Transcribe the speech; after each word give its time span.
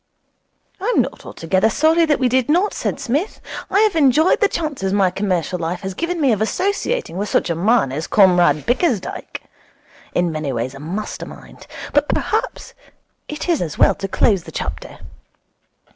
'I 0.79 0.85
am 0.95 1.01
not 1.03 1.27
altogether 1.27 1.69
sorry 1.69 2.05
that 2.07 2.17
we 2.17 2.27
did 2.27 2.49
not,' 2.49 2.73
said 2.73 2.99
Psmith. 2.99 3.39
'I 3.69 3.81
have 3.81 3.95
enjoyed 3.95 4.39
the 4.39 4.47
chances 4.47 4.91
my 4.91 5.11
commercial 5.11 5.59
life 5.59 5.81
has 5.81 5.93
given 5.93 6.19
me 6.19 6.31
of 6.31 6.41
associating 6.41 7.17
with 7.17 7.29
such 7.29 7.51
a 7.51 7.55
man 7.55 7.91
as 7.91 8.07
Comrade 8.07 8.65
Bickersdyke. 8.65 9.43
In 10.15 10.31
many 10.31 10.51
ways 10.51 10.73
a 10.73 10.79
master 10.79 11.27
mind. 11.27 11.67
But 11.93 12.09
perhaps 12.09 12.73
it 13.27 13.47
is 13.47 13.61
as 13.61 13.77
well 13.77 13.93
to 13.93 14.07
close 14.07 14.41
the 14.45 14.51
chapter. 14.51 15.01